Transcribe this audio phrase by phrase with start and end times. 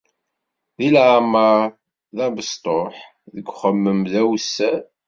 [0.77, 1.59] Deg leɛmer
[2.15, 2.95] d abezṭuḥ,
[3.33, 4.81] deg uxemmem d awessar